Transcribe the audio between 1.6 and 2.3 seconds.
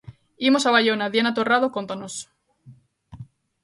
cóntanos.